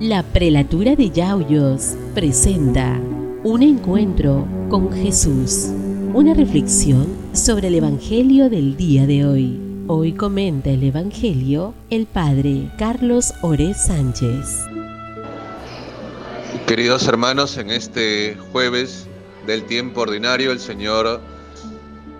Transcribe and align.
La 0.00 0.22
prelatura 0.22 0.94
de 0.94 1.08
Yauyos 1.08 1.94
presenta 2.14 3.00
un 3.44 3.62
encuentro 3.62 4.46
con 4.68 4.92
Jesús, 4.92 5.68
una 6.12 6.34
reflexión 6.34 7.06
sobre 7.32 7.68
el 7.68 7.76
Evangelio 7.76 8.50
del 8.50 8.76
día 8.76 9.06
de 9.06 9.24
hoy. 9.24 9.58
Hoy 9.86 10.12
comenta 10.12 10.68
el 10.68 10.82
Evangelio 10.82 11.72
el 11.88 12.04
Padre 12.04 12.70
Carlos 12.78 13.32
Ore 13.40 13.72
Sánchez. 13.72 14.66
Queridos 16.66 17.08
hermanos, 17.08 17.56
en 17.56 17.70
este 17.70 18.36
jueves 18.52 19.06
del 19.46 19.64
tiempo 19.64 20.02
ordinario 20.02 20.52
el 20.52 20.60
Señor 20.60 21.22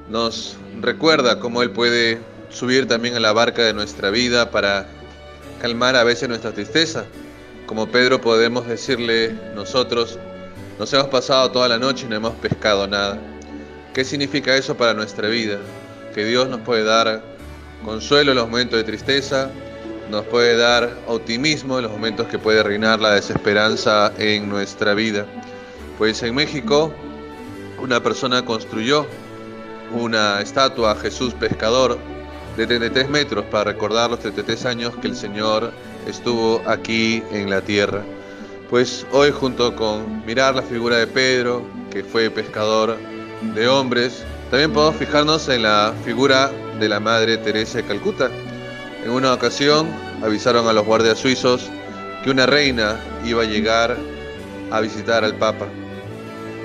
nos 0.08 0.56
recuerda 0.80 1.40
cómo 1.40 1.62
Él 1.62 1.72
puede 1.72 2.20
subir 2.48 2.88
también 2.88 3.16
a 3.16 3.20
la 3.20 3.34
barca 3.34 3.64
de 3.64 3.74
nuestra 3.74 4.08
vida 4.08 4.50
para 4.50 4.88
calmar 5.60 5.94
a 5.94 6.04
veces 6.04 6.26
nuestra 6.26 6.52
tristeza 6.52 7.04
como 7.66 7.88
Pedro 7.88 8.20
podemos 8.20 8.66
decirle 8.66 9.34
nosotros, 9.54 10.18
nos 10.78 10.92
hemos 10.92 11.08
pasado 11.08 11.50
toda 11.50 11.68
la 11.68 11.78
noche 11.78 12.06
y 12.06 12.08
no 12.08 12.16
hemos 12.16 12.34
pescado 12.34 12.86
nada. 12.86 13.18
¿Qué 13.92 14.04
significa 14.04 14.56
eso 14.56 14.76
para 14.76 14.94
nuestra 14.94 15.28
vida? 15.28 15.58
Que 16.14 16.24
Dios 16.24 16.48
nos 16.48 16.60
puede 16.60 16.84
dar 16.84 17.22
consuelo 17.84 18.32
en 18.32 18.38
los 18.38 18.48
momentos 18.48 18.78
de 18.78 18.84
tristeza, 18.84 19.50
nos 20.10 20.24
puede 20.26 20.56
dar 20.56 20.96
optimismo 21.06 21.78
en 21.78 21.84
los 21.84 21.92
momentos 21.92 22.28
que 22.28 22.38
puede 22.38 22.62
reinar 22.62 23.00
la 23.00 23.14
desesperanza 23.14 24.12
en 24.18 24.48
nuestra 24.48 24.94
vida. 24.94 25.26
Pues 25.98 26.22
en 26.22 26.34
México 26.34 26.92
una 27.80 28.02
persona 28.02 28.44
construyó 28.44 29.06
una 29.92 30.40
estatua 30.40 30.92
a 30.92 30.96
Jesús 30.96 31.34
pescador 31.34 31.98
de 32.56 32.66
33 32.66 33.08
metros 33.08 33.44
para 33.50 33.72
recordar 33.72 34.10
los 34.10 34.20
33 34.20 34.64
años 34.66 34.96
que 34.96 35.08
el 35.08 35.16
Señor 35.16 35.72
estuvo 36.06 36.62
aquí 36.66 37.22
en 37.30 37.50
la 37.50 37.60
tierra. 37.60 38.02
Pues 38.70 39.06
hoy 39.12 39.30
junto 39.30 39.76
con 39.76 40.24
mirar 40.24 40.54
la 40.54 40.62
figura 40.62 40.96
de 40.96 41.06
Pedro, 41.06 41.62
que 41.90 42.02
fue 42.02 42.30
pescador 42.30 42.96
de 43.54 43.68
hombres, 43.68 44.24
también 44.50 44.72
podemos 44.72 44.96
fijarnos 44.96 45.48
en 45.48 45.62
la 45.62 45.92
figura 46.04 46.50
de 46.80 46.88
la 46.88 46.98
Madre 46.98 47.36
Teresa 47.36 47.78
de 47.78 47.84
Calcuta. 47.84 48.30
En 49.04 49.10
una 49.10 49.32
ocasión 49.32 49.88
avisaron 50.22 50.66
a 50.66 50.72
los 50.72 50.86
guardias 50.86 51.18
suizos 51.18 51.68
que 52.24 52.30
una 52.30 52.46
reina 52.46 52.96
iba 53.24 53.42
a 53.42 53.46
llegar 53.46 53.96
a 54.70 54.80
visitar 54.80 55.24
al 55.24 55.34
Papa. 55.34 55.66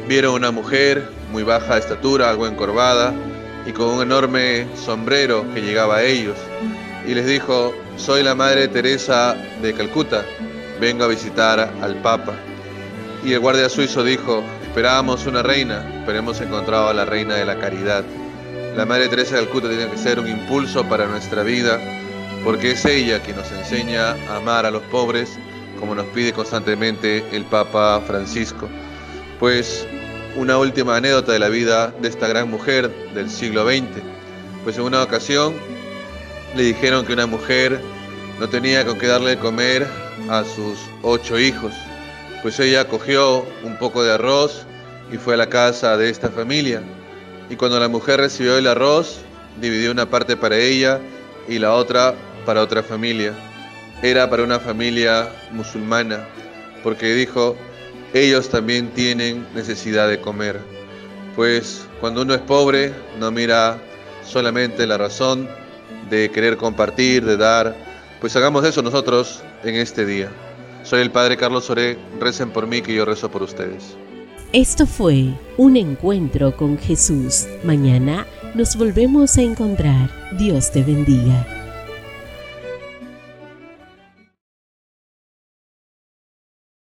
Vieron 0.07 0.33
una 0.33 0.51
mujer 0.51 1.07
muy 1.31 1.43
baja 1.43 1.75
de 1.75 1.81
estatura, 1.81 2.29
algo 2.29 2.47
encorvada, 2.47 3.13
y 3.65 3.71
con 3.71 3.87
un 3.87 4.01
enorme 4.01 4.67
sombrero 4.75 5.45
que 5.53 5.61
llegaba 5.61 5.97
a 5.97 6.03
ellos 6.03 6.37
y 7.05 7.13
les 7.13 7.25
dijo, 7.25 7.73
soy 7.97 8.23
la 8.23 8.35
Madre 8.35 8.67
Teresa 8.67 9.35
de 9.61 9.73
Calcuta, 9.73 10.23
vengo 10.79 11.03
a 11.03 11.07
visitar 11.07 11.73
al 11.81 11.95
Papa. 12.01 12.33
Y 13.23 13.33
el 13.33 13.39
guardia 13.39 13.69
suizo 13.69 14.03
dijo, 14.03 14.43
esperábamos 14.63 15.25
una 15.25 15.43
reina, 15.43 16.03
pero 16.05 16.19
hemos 16.19 16.41
encontrado 16.41 16.89
a 16.89 16.93
la 16.93 17.05
reina 17.05 17.35
de 17.35 17.45
la 17.45 17.57
caridad. 17.59 18.03
La 18.75 18.85
Madre 18.85 19.09
Teresa 19.09 19.35
de 19.35 19.43
Calcuta 19.43 19.69
tiene 19.69 19.89
que 19.89 19.97
ser 19.97 20.19
un 20.19 20.27
impulso 20.27 20.87
para 20.87 21.05
nuestra 21.07 21.43
vida, 21.43 21.79
porque 22.43 22.71
es 22.71 22.85
ella 22.85 23.19
quien 23.19 23.37
nos 23.37 23.51
enseña 23.51 24.11
a 24.29 24.37
amar 24.37 24.65
a 24.65 24.71
los 24.71 24.81
pobres, 24.83 25.37
como 25.79 25.95
nos 25.95 26.05
pide 26.07 26.33
constantemente 26.33 27.23
el 27.31 27.45
Papa 27.45 28.01
Francisco. 28.05 28.67
Pues 29.39 29.87
una 30.35 30.57
última 30.57 30.97
anécdota 30.97 31.33
de 31.33 31.39
la 31.39 31.49
vida 31.49 31.93
de 32.01 32.07
esta 32.07 32.27
gran 32.27 32.49
mujer 32.49 32.89
del 33.13 33.29
siglo 33.29 33.65
XX. 33.65 33.87
Pues 34.63 34.77
en 34.77 34.83
una 34.83 35.03
ocasión 35.03 35.53
le 36.55 36.63
dijeron 36.63 37.05
que 37.05 37.13
una 37.13 37.25
mujer 37.25 37.79
no 38.39 38.49
tenía 38.49 38.85
con 38.85 38.97
qué 38.97 39.07
darle 39.07 39.31
de 39.31 39.37
comer 39.37 39.87
a 40.29 40.43
sus 40.43 40.79
ocho 41.01 41.39
hijos. 41.39 41.73
Pues 42.41 42.59
ella 42.59 42.87
cogió 42.87 43.45
un 43.63 43.77
poco 43.77 44.03
de 44.03 44.13
arroz 44.13 44.65
y 45.11 45.17
fue 45.17 45.33
a 45.33 45.37
la 45.37 45.49
casa 45.49 45.97
de 45.97 46.09
esta 46.09 46.29
familia. 46.29 46.81
Y 47.49 47.55
cuando 47.55 47.79
la 47.79 47.87
mujer 47.87 48.19
recibió 48.19 48.57
el 48.57 48.67
arroz, 48.67 49.19
dividió 49.59 49.91
una 49.91 50.09
parte 50.09 50.37
para 50.37 50.57
ella 50.57 50.99
y 51.47 51.59
la 51.59 51.73
otra 51.73 52.15
para 52.45 52.61
otra 52.61 52.81
familia. 52.81 53.33
Era 54.01 54.29
para 54.29 54.43
una 54.43 54.59
familia 54.59 55.29
musulmana, 55.51 56.25
porque 56.83 57.13
dijo, 57.13 57.55
ellos 58.13 58.49
también 58.49 58.89
tienen 58.89 59.45
necesidad 59.53 60.07
de 60.07 60.19
comer. 60.19 60.59
Pues 61.35 61.85
cuando 61.99 62.23
uno 62.23 62.33
es 62.33 62.41
pobre, 62.41 62.93
no 63.19 63.31
mira 63.31 63.81
solamente 64.25 64.85
la 64.85 64.97
razón 64.97 65.47
de 66.09 66.29
querer 66.29 66.57
compartir, 66.57 67.25
de 67.25 67.37
dar, 67.37 67.75
pues 68.19 68.35
hagamos 68.35 68.65
eso 68.65 68.81
nosotros 68.81 69.41
en 69.63 69.75
este 69.75 70.05
día. 70.05 70.29
Soy 70.83 71.01
el 71.01 71.11
Padre 71.11 71.37
Carlos 71.37 71.69
Oré, 71.69 71.97
recen 72.19 72.49
por 72.49 72.67
mí 72.67 72.81
que 72.81 72.93
yo 72.93 73.05
rezo 73.05 73.29
por 73.29 73.43
ustedes. 73.43 73.95
Esto 74.51 74.85
fue 74.85 75.33
un 75.57 75.77
encuentro 75.77 76.57
con 76.57 76.77
Jesús. 76.77 77.47
Mañana 77.63 78.27
nos 78.53 78.75
volvemos 78.75 79.37
a 79.37 79.41
encontrar. 79.41 80.09
Dios 80.37 80.71
te 80.71 80.83
bendiga. 80.83 81.60